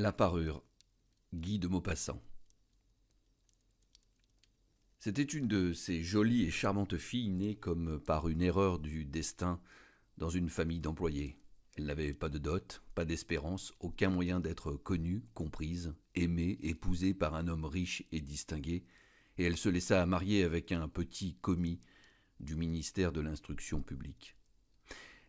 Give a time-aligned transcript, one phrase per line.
[0.00, 0.62] La parure.
[1.34, 2.22] Guy de Maupassant.
[5.00, 9.60] C'était une de ces jolies et charmantes filles nées comme par une erreur du destin
[10.16, 11.40] dans une famille d'employés.
[11.74, 17.34] Elle n'avait pas de dot, pas d'espérance, aucun moyen d'être connue, comprise, aimée, épousée par
[17.34, 18.84] un homme riche et distingué,
[19.36, 21.80] et elle se laissa marier avec un petit commis
[22.38, 24.37] du ministère de l'instruction publique.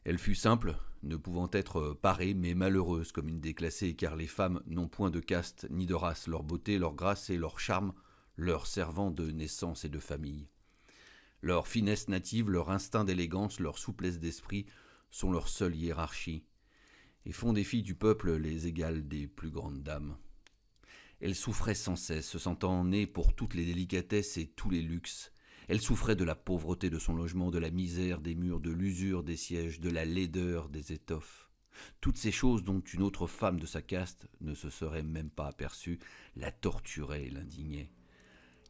[0.06, 4.62] Elle fut simple, ne pouvant être parée, mais malheureuse comme une déclassée, car les femmes
[4.66, 7.94] n'ont point de caste ni de race, leur beauté, leur grâce et leur charme
[8.40, 10.48] leur servant de naissance et de famille.
[11.42, 14.66] Leur finesse native, leur instinct d'élégance, leur souplesse d'esprit
[15.12, 16.46] sont leur seule hiérarchie,
[17.26, 20.18] et font des filles du peuple les égales des plus grandes dames.
[21.20, 25.34] Elle souffrait sans cesse, se sentant née pour toutes les délicatesses et tous les luxes,
[25.70, 29.24] elle souffrait de la pauvreté de son logement, de la misère des murs, de l'usure
[29.24, 31.48] des sièges, de la laideur des étoffes.
[32.02, 35.46] Toutes ces choses dont une autre femme de sa caste ne se serait même pas
[35.46, 36.00] aperçue
[36.36, 37.92] la torturaient et l'indignaient.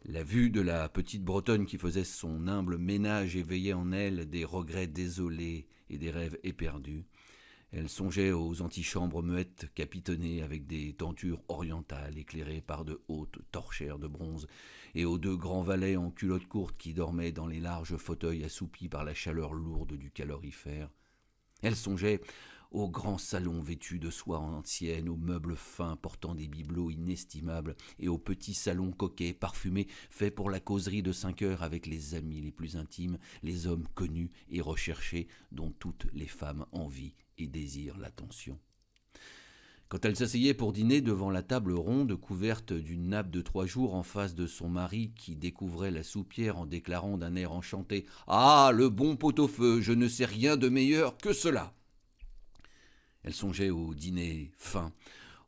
[0.03, 4.43] La vue de la petite Bretonne qui faisait son humble ménage éveillait en elle des
[4.43, 7.05] regrets désolés et des rêves éperdus.
[7.71, 13.99] Elle songeait aux antichambres muettes capitonnées avec des tentures orientales éclairées par de hautes torchères
[13.99, 14.47] de bronze,
[14.95, 18.89] et aux deux grands valets en culottes courtes qui dormaient dans les larges fauteuils assoupis
[18.89, 20.89] par la chaleur lourde du calorifère.
[21.61, 22.21] Elle songeait
[22.71, 28.07] aux grands salons vêtus de soie ancienne, aux meubles fins portant des bibelots inestimables, et
[28.07, 32.41] aux petits salons coquets, parfumés, faits pour la causerie de cinq heures avec les amis
[32.41, 37.49] les plus intimes, les hommes connus et recherchés, dont toutes les femmes envient et
[37.99, 38.59] l'attention.
[39.87, 43.95] Quand elle s'asseyait pour dîner devant la table ronde couverte d'une nappe de trois jours
[43.95, 48.71] en face de son mari qui découvrait la soupière en déclarant d'un air enchanté Ah,
[48.71, 51.73] le bon pot-au-feu, je ne sais rien de meilleur que cela.
[53.23, 54.93] Elle songeait au dîner fin,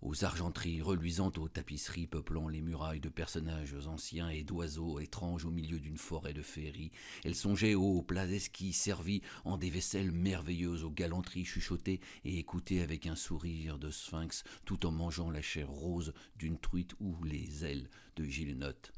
[0.01, 5.51] aux argenteries reluisantes aux tapisseries peuplant les murailles de personnages anciens et d'oiseaux étranges au
[5.51, 6.91] milieu d'une forêt de féerie.
[7.23, 12.81] Elle songeait aux plats esquis servis en des vaisselles merveilleuses, aux galanteries chuchotées et écoutées
[12.81, 17.63] avec un sourire de sphinx, tout en mangeant la chair rose d'une truite ou les
[17.65, 18.91] ailes de Gilenotte.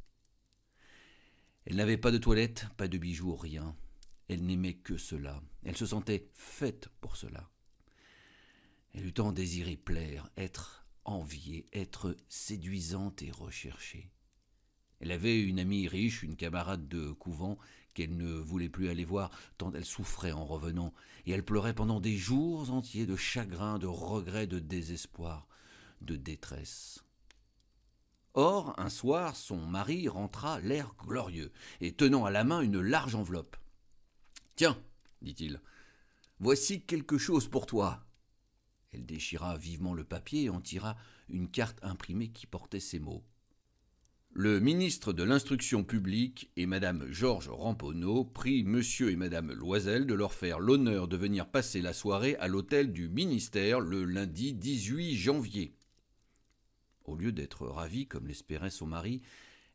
[1.65, 3.75] Elle n'avait pas de toilette, pas de bijoux, rien.
[4.27, 5.41] Elle n'aimait que cela.
[5.63, 7.49] Elle se sentait faite pour cela.
[8.93, 14.11] Elle eut tant désiré plaire, être enviée, être séduisante et recherchée.
[14.99, 17.57] Elle avait une amie riche, une camarade de couvent,
[17.93, 20.93] qu'elle ne voulait plus aller voir, tant elle souffrait en revenant,
[21.25, 25.47] et elle pleurait pendant des jours entiers de chagrin, de regret, de désespoir,
[26.01, 27.03] de détresse.
[28.33, 33.13] Or, un soir, son mari rentra l'air glorieux, et tenant à la main une large
[33.13, 33.57] enveloppe.
[34.55, 34.81] Tiens,
[35.21, 35.61] dit-il,
[36.39, 38.05] voici quelque chose pour toi.
[38.93, 40.95] Elle déchira vivement le papier et en tira
[41.29, 43.23] une carte imprimée qui portait ces mots.
[44.35, 50.13] Le ministre de l'Instruction publique et Madame Georges Ramponneau prient Monsieur et Madame Loisel de
[50.15, 55.15] leur faire l'honneur de venir passer la soirée à l'hôtel du ministère le lundi 18
[55.15, 55.75] janvier.
[57.05, 59.21] Au lieu d'être ravie, comme l'espérait son mari,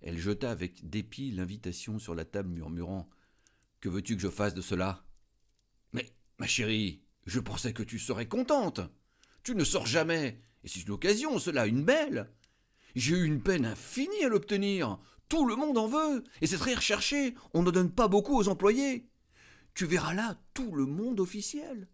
[0.01, 3.09] elle jeta avec dépit l'invitation sur la table, murmurant
[3.81, 5.05] Que veux-tu que je fasse de cela
[5.93, 8.81] Mais, ma chérie, je pensais que tu serais contente.
[9.48, 10.42] Tu ne sors jamais.
[10.62, 12.31] Et c'est une occasion, cela, une belle.
[12.94, 14.98] J'ai eu une peine infinie à l'obtenir.
[15.31, 16.22] Tout le monde en veut.
[16.42, 17.34] Et c'est très recherché.
[17.54, 19.09] On ne donne pas beaucoup aux employés.
[19.72, 21.88] Tu verras là tout le monde officiel.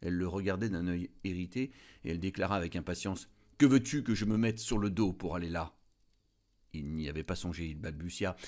[0.00, 1.70] Elle le regardait d'un œil irrité,
[2.02, 3.28] et elle déclara avec impatience.
[3.58, 5.76] Que veux-tu que je me mette sur le dos pour aller là?
[6.72, 8.38] Il n'y avait pas songé, il balbutia.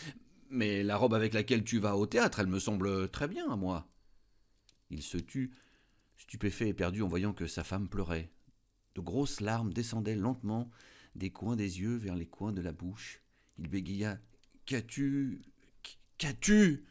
[0.49, 3.57] Mais la robe avec laquelle tu vas au théâtre, elle me semble très bien à
[3.57, 3.91] moi.
[4.89, 5.53] Il se tut,
[6.19, 8.31] stupéfait et perdu en voyant que sa femme pleurait.
[8.95, 10.71] De grosses larmes descendaient lentement
[11.15, 13.23] des coins des yeux vers les coins de la bouche.
[13.59, 14.21] Il bégaya
[14.67, 15.43] Qu'as-tu
[16.19, 16.85] Qu'as-tu?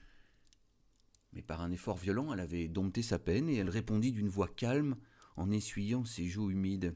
[1.33, 4.47] Mais par un effort violent, elle avait dompté sa peine et elle répondit d'une voix
[4.47, 4.95] calme
[5.35, 6.95] en essuyant ses joues humides.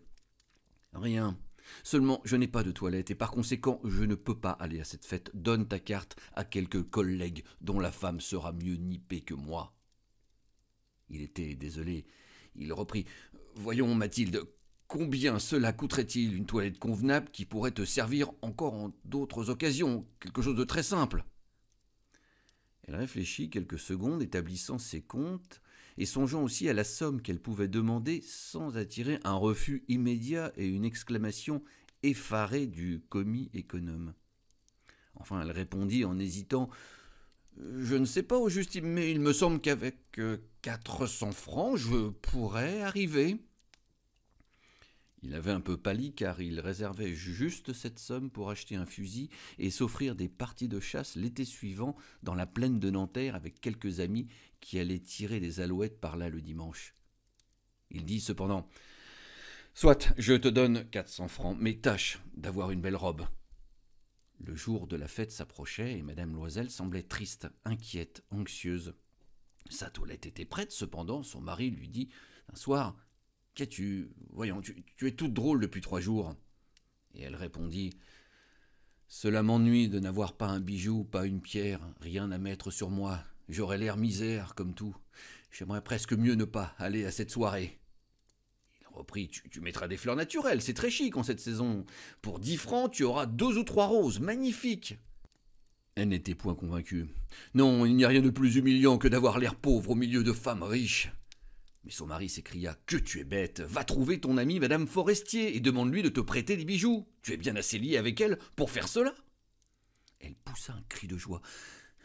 [0.93, 1.37] Rien.
[1.83, 4.83] Seulement, je n'ai pas de toilette et par conséquent, je ne peux pas aller à
[4.83, 5.29] cette fête.
[5.33, 9.75] Donne ta carte à quelques collègues dont la femme sera mieux nippée que moi.
[11.11, 12.05] Il était désolé.
[12.55, 13.05] Il reprit.
[13.55, 14.43] Voyons, Mathilde,
[14.87, 20.41] combien cela coûterait-il une toilette convenable qui pourrait te servir encore en d'autres occasions, quelque
[20.41, 21.25] chose de très simple
[22.83, 25.61] Elle réfléchit quelques secondes, établissant ses comptes,
[25.97, 30.67] et songeant aussi à la somme qu'elle pouvait demander sans attirer un refus immédiat et
[30.67, 31.61] une exclamation
[32.03, 34.13] effarée du commis économe.
[35.15, 36.69] Enfin, elle répondit en hésitant
[37.57, 41.77] je ne sais pas au juste, mais il me semble qu'avec euh, quatre cents francs,
[41.77, 43.37] je pourrais arriver.
[45.23, 49.29] Il avait un peu pâli car il réservait juste cette somme pour acheter un fusil
[49.59, 53.99] et s'offrir des parties de chasse l'été suivant dans la plaine de Nanterre avec quelques
[53.99, 54.27] amis
[54.61, 56.95] qui allaient tirer des alouettes par là le dimanche.
[57.91, 58.67] Il dit cependant
[59.73, 63.25] Soit, je te donne quatre cents francs, mais tâche d'avoir une belle robe.
[64.43, 68.95] Le jour de la fête s'approchait et madame Loisel semblait triste, inquiète, anxieuse.
[69.69, 72.09] Sa toilette était prête, cependant, son mari lui dit
[72.51, 72.97] un soir
[73.53, 76.35] Qu'as-tu Voyons, tu, es toute drôle depuis trois jours.
[77.13, 77.91] Et elle répondit
[79.07, 83.23] Cela m'ennuie de n'avoir pas un bijou, pas une pierre, rien à mettre sur moi.
[83.47, 84.95] J'aurais l'air misère, comme tout.
[85.51, 87.80] J'aimerais presque mieux ne pas aller à cette soirée.
[89.49, 91.85] Tu mettras des fleurs naturelles, c'est très chic en cette saison.
[92.21, 94.97] Pour dix francs, tu auras deux ou trois roses, magnifiques.
[95.95, 97.07] Elle n'était point convaincue.
[97.53, 100.33] Non, il n'y a rien de plus humiliant que d'avoir l'air pauvre au milieu de
[100.33, 101.11] femmes riches.
[101.83, 105.59] Mais son mari s'écria Que tu es bête Va trouver ton amie Madame Forestier et
[105.59, 107.07] demande-lui de te prêter des bijoux.
[107.23, 109.13] Tu es bien assez lié avec elle pour faire cela.
[110.19, 111.41] Elle poussa un cri de joie.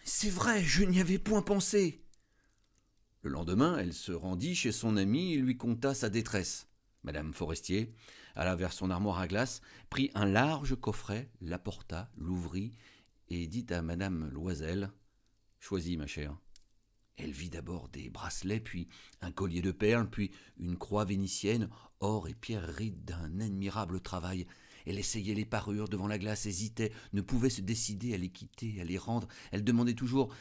[0.05, 2.01] C'est vrai, je n'y avais point pensé.
[3.23, 6.69] Le lendemain, elle se rendit chez son amie et lui conta sa détresse.
[7.07, 7.95] Madame Forestier
[8.35, 12.73] alla vers son armoire à glace, prit un large coffret, l'apporta, l'ouvrit
[13.29, 14.91] et dit à Madame Loisel
[15.59, 16.37] Choisis, ma chère.
[17.17, 18.89] Elle vit d'abord des bracelets, puis
[19.23, 21.71] un collier de perles, puis une croix vénitienne,
[22.01, 24.47] or et pierreries d'un admirable travail.
[24.85, 28.81] Elle essayait les parures devant la glace, hésitait, ne pouvait se décider à les quitter,
[28.81, 29.29] à les rendre.
[29.51, 30.33] Elle demandait toujours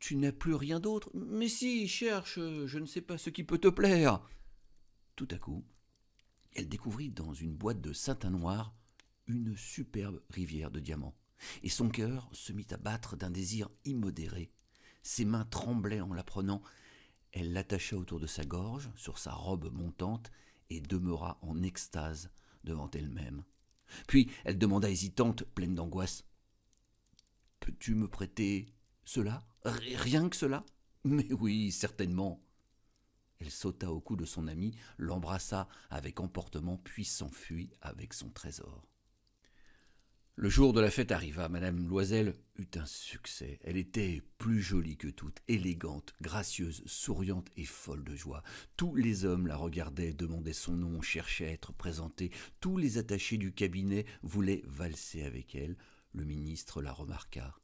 [0.00, 1.10] Tu n'as plus rien d'autre?
[1.14, 4.20] Mais si, cherche, je ne sais pas ce qui peut te plaire.
[5.14, 5.64] Tout à coup,
[6.54, 8.74] elle découvrit dans une boîte de satin noir
[9.26, 11.16] une superbe rivière de diamants,
[11.62, 14.50] et son cœur se mit à battre d'un désir immodéré.
[15.02, 16.62] Ses mains tremblaient en la prenant.
[17.32, 20.30] Elle l'attacha autour de sa gorge, sur sa robe montante,
[20.70, 22.30] et demeura en extase
[22.64, 23.44] devant elle-même.
[24.06, 26.24] Puis elle demanda hésitante, pleine d'angoisse.
[27.60, 28.72] Peux-tu me prêter
[29.04, 29.44] cela?
[29.64, 30.64] Rien que cela?
[31.04, 32.40] Mais oui, certainement.
[33.42, 38.86] Elle sauta au cou de son ami, l'embrassa avec emportement, puis s'enfuit avec son trésor.
[40.36, 41.48] Le jour de la fête arriva.
[41.48, 43.58] Madame Loisel eut un succès.
[43.64, 48.44] Elle était plus jolie que toutes, élégante, gracieuse, souriante et folle de joie.
[48.76, 52.30] Tous les hommes la regardaient, demandaient son nom, cherchaient à être présentés.
[52.60, 55.76] Tous les attachés du cabinet voulaient valser avec elle.
[56.12, 57.56] Le ministre la remarqua.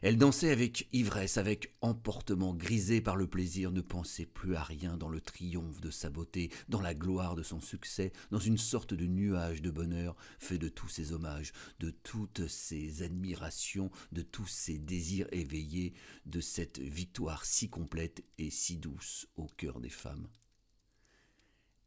[0.00, 4.96] Elle dansait avec ivresse, avec emportement, grisée par le plaisir, ne pensait plus à rien
[4.96, 8.94] dans le triomphe de sa beauté, dans la gloire de son succès, dans une sorte
[8.94, 14.46] de nuage de bonheur fait de tous ses hommages, de toutes ses admirations, de tous
[14.46, 15.94] ses désirs éveillés,
[16.26, 20.28] de cette victoire si complète et si douce au cœur des femmes.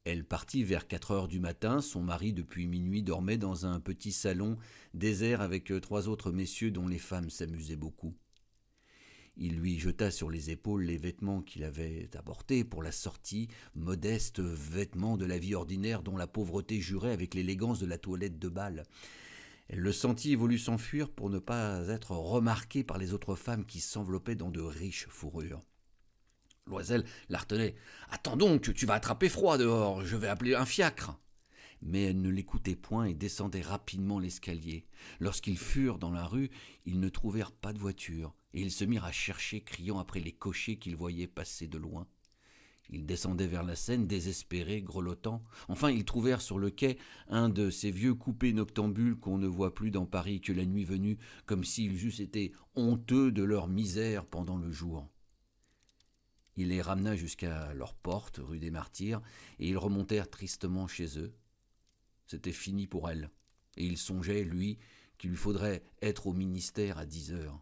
[0.03, 4.11] Elle partit vers quatre heures du matin, son mari depuis minuit dormait dans un petit
[4.11, 4.57] salon
[4.95, 8.15] désert avec trois autres messieurs dont les femmes s'amusaient beaucoup.
[9.37, 14.39] Il lui jeta sur les épaules les vêtements qu'il avait apportés pour la sortie, modestes
[14.39, 18.49] vêtements de la vie ordinaire dont la pauvreté jurait avec l'élégance de la toilette de
[18.49, 18.87] bal.
[19.69, 23.65] Elle le sentit et voulut s'enfuir pour ne pas être remarquée par les autres femmes
[23.65, 25.61] qui s'enveloppaient dans de riches fourrures.
[26.67, 27.75] Loisel la retenait.
[28.09, 31.19] Attends donc, tu vas attraper froid dehors, je vais appeler un fiacre.
[31.81, 34.85] Mais elle ne l'écoutait point et descendait rapidement l'escalier.
[35.19, 36.51] Lorsqu'ils furent dans la rue,
[36.85, 40.31] ils ne trouvèrent pas de voiture, et ils se mirent à chercher, criant après les
[40.31, 42.07] cochers qu'ils voyaient passer de loin.
[42.89, 45.43] Ils descendaient vers la Seine, désespérés, grelottants.
[45.69, 46.97] Enfin, ils trouvèrent sur le quai
[47.29, 50.83] un de ces vieux coupés noctambules qu'on ne voit plus dans Paris que la nuit
[50.83, 55.07] venue, comme s'ils eussent été honteux de leur misère pendant le jour.
[56.57, 59.21] Il les ramena jusqu'à leur porte, rue des Martyrs,
[59.59, 61.33] et ils remontèrent tristement chez eux.
[62.27, 63.29] C'était fini pour elle,
[63.77, 64.77] et il songeait, lui,
[65.17, 67.61] qu'il lui faudrait être au ministère à dix heures.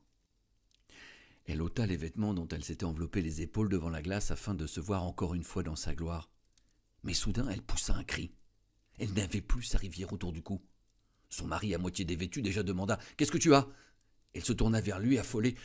[1.46, 4.68] Elle ôta les vêtements dont elle s'était enveloppée les épaules devant la glace afin de
[4.68, 6.30] se voir encore une fois dans sa gloire.
[7.04, 8.32] Mais soudain elle poussa un cri.
[9.00, 10.62] Elle n'avait plus sa rivière autour du cou.
[11.30, 13.68] Son mari, à moitié dévêtu, déjà demanda Qu'est-ce que tu as?
[14.34, 15.56] Elle se tourna vers lui, affolée.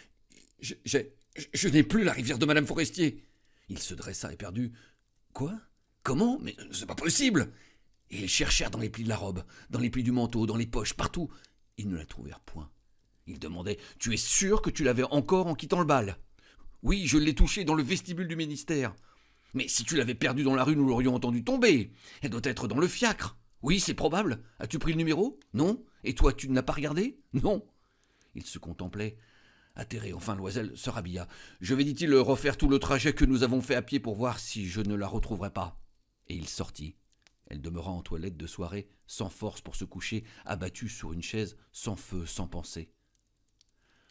[0.59, 1.15] J'ai
[1.53, 3.25] je, n'ai plus la rivière de Madame Forestier.
[3.69, 4.73] Il se dressa éperdu.
[5.33, 5.55] Quoi?
[6.03, 6.39] Comment?
[6.41, 7.53] Mais c'est pas possible
[8.11, 10.57] Et ils cherchèrent dans les plis de la robe, dans les plis du manteau, dans
[10.57, 11.31] les poches, partout.
[11.77, 12.71] Ils ne la trouvèrent point.
[13.27, 16.19] Ils demandaient Tu es sûr que tu l'avais encore en quittant le bal?
[16.83, 18.95] Oui, je l'ai touchée dans le vestibule du ministère.
[19.55, 21.93] Mais si tu l'avais perdue dans la rue, nous l'aurions entendue tomber.
[22.21, 23.39] Elle doit être dans le fiacre.
[23.63, 24.43] Oui, c'est probable.
[24.59, 25.41] As-tu pris le numéro?
[25.55, 25.83] Non.
[26.03, 27.65] Et toi, tu ne l'as pas regardé Non.
[28.35, 29.17] Il se contemplait.
[29.77, 31.27] Atterré, enfin Loisel se rhabilla.
[31.61, 34.39] Je vais, dit-il, refaire tout le trajet que nous avons fait à pied pour voir
[34.39, 35.81] si je ne la retrouverai pas.
[36.29, 36.97] Et il sortit.
[37.47, 41.57] Elle demeura en toilette de soirée, sans force pour se coucher, abattue sur une chaise,
[41.73, 42.93] sans feu, sans pensée.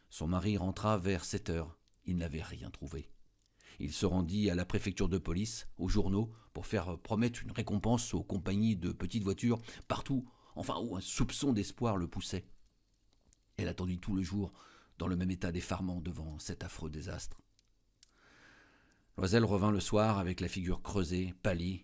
[0.10, 1.77] Son mari rentra vers sept heures.
[2.05, 3.10] Il n'avait rien trouvé.
[3.79, 8.13] Il se rendit à la préfecture de police, aux journaux, pour faire promettre une récompense
[8.13, 12.46] aux compagnies de petites voitures, partout, enfin où un soupçon d'espoir le poussait.
[13.58, 14.53] Elle attendit tout le jour,
[15.03, 17.41] dans le même état d'effarement devant cet affreux désastre.
[19.17, 21.83] Loisel revint le soir avec la figure creusée, pâlie.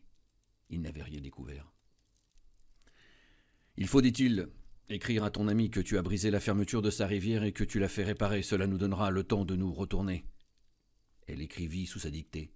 [0.69, 1.69] Il n'avait rien découvert.
[3.75, 4.47] Il faut, dit-il,
[4.87, 7.65] écrire à ton ami que tu as brisé la fermeture de sa rivière et que
[7.65, 8.41] tu l'as fait réparer.
[8.41, 10.23] Cela nous donnera le temps de nous retourner.
[11.27, 12.53] Elle écrivit sous sa dictée.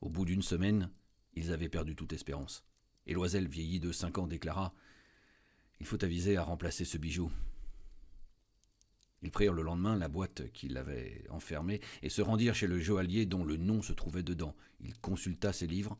[0.00, 0.88] Au bout d'une semaine,
[1.32, 2.64] ils avaient perdu toute espérance.
[3.08, 4.72] Et Loisel, vieilli de cinq ans, déclara
[5.80, 7.32] Il faut aviser à remplacer ce bijou.
[9.24, 13.24] Ils prirent le lendemain la boîte qu'il avait enfermée et se rendirent chez le joaillier
[13.24, 14.54] dont le nom se trouvait dedans.
[14.80, 15.96] Il consulta ses livres.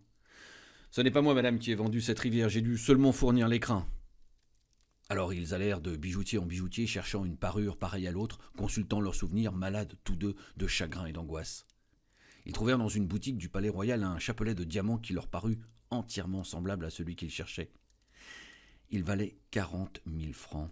[0.90, 3.88] Ce n'est pas moi, madame, qui ai vendu cette rivière, j'ai dû seulement fournir l'écrin.
[5.08, 9.14] Alors ils allèrent de bijoutier en bijoutier, cherchant une parure pareille à l'autre, consultant leurs
[9.14, 11.66] souvenirs, malades tous deux de chagrin et d'angoisse.
[12.44, 15.58] Ils trouvèrent dans une boutique du Palais Royal un chapelet de diamants qui leur parut
[15.90, 17.70] entièrement semblable à celui qu'ils cherchaient.
[18.90, 20.70] Il valait quarante mille francs.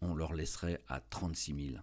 [0.00, 1.82] On leur laisserait à trente-six mille.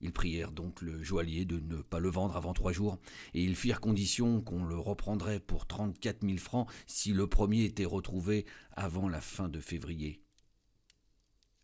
[0.00, 2.98] Ils prièrent donc le joaillier de ne pas le vendre avant trois jours,
[3.32, 7.84] et ils firent condition qu'on le reprendrait pour trente-quatre mille francs si le premier était
[7.84, 10.20] retrouvé avant la fin de février.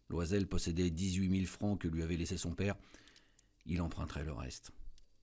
[0.08, 2.76] Loisel possédait dix-huit mille francs que lui avait laissé son père.
[3.66, 4.72] Il emprunterait le reste.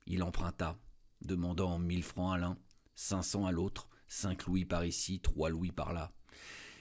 [0.05, 0.79] Il emprunta,
[1.21, 2.57] demandant mille francs à l'un,
[2.95, 6.13] cinq cents à l'autre, cinq louis par ici, trois louis par là.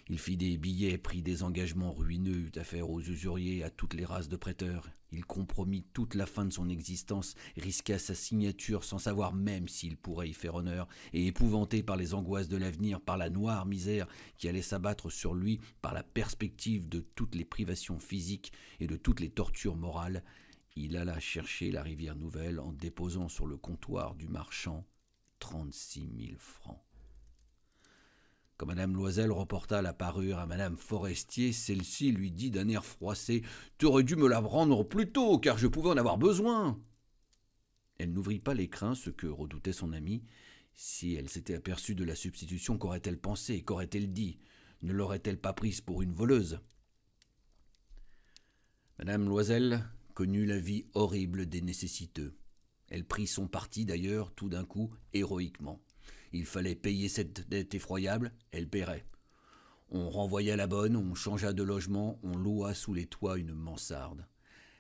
[0.09, 4.05] Il fit des billets, prit des engagements ruineux, eut affaire aux usuriers, à toutes les
[4.05, 4.89] races de prêteurs.
[5.11, 9.97] Il compromit toute la fin de son existence, risqua sa signature sans savoir même s'il
[9.97, 14.07] pourrait y faire honneur, et épouvanté par les angoisses de l'avenir, par la noire misère
[14.37, 18.97] qui allait s'abattre sur lui, par la perspective de toutes les privations physiques et de
[18.97, 20.23] toutes les tortures morales,
[20.77, 24.87] il alla chercher la rivière nouvelle en déposant sur le comptoir du marchand
[25.39, 26.86] trente-six mille francs.
[28.57, 33.43] Quand Madame Loisel reporta la parure à Madame Forestier, celle-ci lui dit d'un air froissé
[33.77, 36.81] Tu aurais dû me la rendre plus tôt, car je pouvais en avoir besoin.
[37.99, 40.25] Elle n'ouvrit pas l'écrin, ce que redoutait son ami.
[40.75, 44.39] Si elle s'était aperçue de la substitution, qu'aurait-elle pensé Qu'aurait-elle dit?
[44.81, 46.61] Ne l'aurait-elle pas prise pour une voleuse?
[48.99, 49.85] Madame Loisel
[50.15, 52.39] connut la vie horrible des nécessiteux.
[52.89, 55.83] Elle prit son parti d'ailleurs tout d'un coup héroïquement.
[56.33, 59.07] Il fallait payer cette dette effroyable, elle paierait.
[59.91, 64.27] On renvoya la bonne, on changea de logement, on loua sous les toits une mansarde.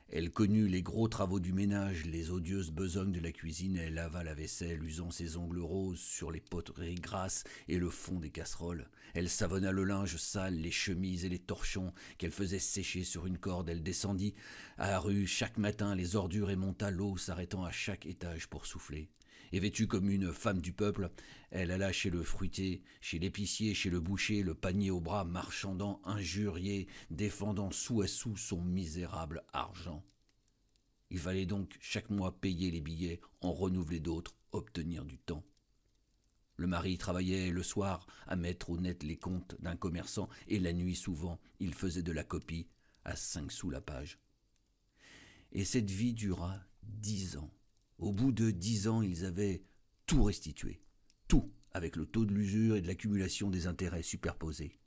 [0.09, 4.23] Elle connut les gros travaux du ménage, les odieuses besognes de la cuisine, elle lava
[4.23, 8.89] la vaisselle, usant ses ongles roses sur les poteries grasses et le fond des casseroles.
[9.15, 13.39] Elle savonna le linge sale, les chemises et les torchons qu'elle faisait sécher sur une
[13.39, 13.69] corde.
[13.69, 14.35] Elle descendit
[14.79, 18.67] à la rue chaque matin les ordures et monta l'eau, s'arrêtant à chaque étage pour
[18.67, 19.09] souffler
[19.53, 21.11] et vêtue comme une femme du peuple,
[21.51, 26.01] elle alla chez le fruitier, chez l'épicier, chez le boucher, le panier au bras, marchandant,
[26.05, 30.05] injurié, défendant sou à sou son misérable argent.
[31.11, 35.45] Il fallait donc chaque mois payer les billets, en renouveler d'autres, obtenir du temps.
[36.57, 40.73] Le mari travaillait le soir à mettre au net les comptes d'un commerçant, et la
[40.73, 42.67] nuit souvent il faisait de la copie
[43.05, 44.19] à cinq sous la page.
[45.53, 47.51] Et cette vie dura dix ans.
[47.99, 49.63] Au bout de dix ans, ils avaient
[50.05, 50.83] tout restitué.
[51.29, 54.79] Tout, avec le taux de l'usure et de l'accumulation des intérêts superposés.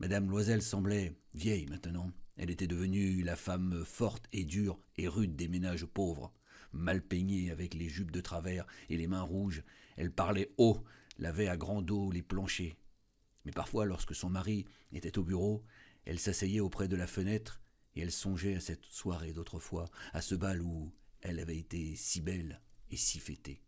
[0.00, 2.10] Madame Loisel semblait vieille maintenant.
[2.36, 6.32] Elle était devenue la femme forte et dure et rude des ménages pauvres.
[6.72, 9.62] Mal peignée avec les jupes de travers et les mains rouges,
[9.96, 10.82] elle parlait haut,
[11.18, 12.76] lavait à grand dos les planchers.
[13.44, 15.64] Mais parfois, lorsque son mari était au bureau,
[16.04, 17.60] elle s'asseyait auprès de la fenêtre
[17.94, 22.20] et elle songeait à cette soirée d'autrefois, à ce bal où elle avait été si
[22.20, 22.60] belle
[22.90, 23.62] et si fêtée.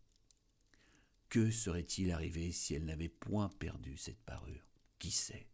[1.29, 4.67] Que serait-il arrivé si elle n'avait point perdu cette parure?
[4.99, 5.47] Qui sait?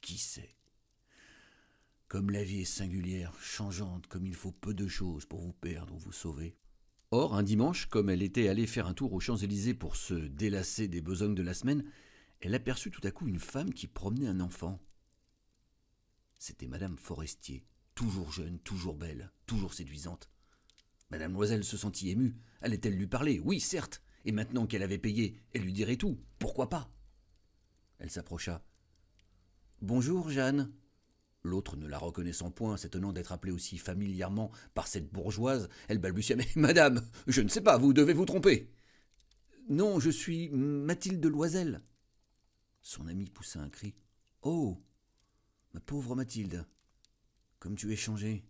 [0.00, 0.56] Qui sait?
[2.08, 5.94] Comme la vie est singulière, changeante, comme il faut peu de choses pour vous perdre
[5.94, 6.56] ou vous sauver.
[7.10, 10.88] Or, un dimanche, comme elle était allée faire un tour aux Champs-Élysées pour se délasser
[10.88, 11.84] des besognes de la semaine,
[12.40, 14.80] elle aperçut tout à coup une femme qui promenait un enfant.
[16.38, 20.31] C'était Madame Forestier, toujours jeune, toujours belle, toujours séduisante.
[21.12, 22.34] Mademoiselle se sentit émue.
[22.62, 23.38] Allait-elle lui parler?
[23.44, 24.02] Oui, certes.
[24.24, 26.18] Et maintenant qu'elle avait payé, elle lui dirait tout.
[26.38, 26.90] Pourquoi pas?
[27.98, 28.64] Elle s'approcha.
[29.82, 30.72] Bonjour, Jeanne.
[31.42, 36.34] L'autre, ne la reconnaissant point, s'étonnant d'être appelée aussi familièrement par cette bourgeoise, elle balbutia
[36.36, 38.72] Mais madame, je ne sais pas, vous devez vous tromper.
[39.68, 41.82] Non, je suis Mathilde Loisel.
[42.80, 43.94] Son ami poussa un cri.
[44.40, 44.82] Oh
[45.74, 46.64] Ma pauvre Mathilde
[47.58, 48.46] Comme tu es changée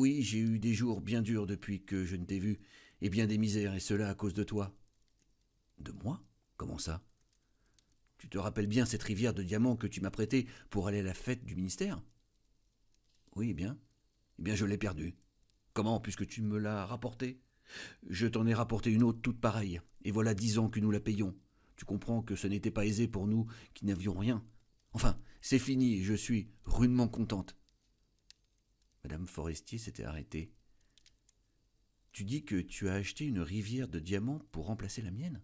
[0.00, 2.58] Oui, j'ai eu des jours bien durs depuis que je ne t'ai vue,
[3.02, 4.74] et bien des misères, et cela à cause de toi.
[5.76, 6.24] De moi?
[6.56, 7.04] Comment ça?
[8.16, 11.02] Tu te rappelles bien cette rivière de diamants que tu m'as prêtée pour aller à
[11.02, 12.02] la fête du ministère?
[13.36, 13.78] Oui, bien.
[14.38, 15.18] Eh bien, je l'ai perdue.
[15.74, 17.42] Comment, puisque tu me l'as rapportée?
[18.08, 21.00] Je t'en ai rapporté une autre toute pareille, et voilà dix ans que nous la
[21.00, 21.36] payons.
[21.76, 24.42] Tu comprends que ce n'était pas aisé pour nous qui n'avions rien.
[24.92, 27.54] Enfin, c'est fini, je suis rudement contente.
[29.04, 30.52] Madame Forestier s'était arrêtée.
[32.12, 35.42] Tu dis que tu as acheté une rivière de diamants pour remplacer la mienne?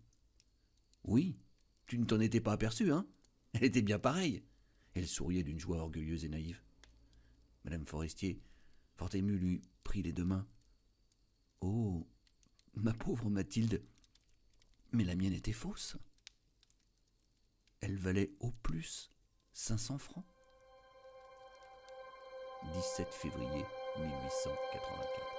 [1.04, 1.38] Oui,
[1.86, 3.06] tu ne t'en étais pas aperçu, hein?
[3.52, 4.42] Elle était bien pareille.
[4.94, 6.60] Elle souriait d'une joie orgueilleuse et naïve.
[7.64, 8.40] Madame Forestier,
[8.96, 10.46] fort émue, lui prit les deux mains.
[11.60, 12.06] Oh,
[12.74, 13.82] ma pauvre Mathilde,
[14.92, 15.96] mais la mienne était fausse.
[17.80, 19.10] Elle valait au plus
[19.52, 20.26] 500 francs.
[22.64, 23.64] 17 février
[23.96, 25.35] 1884.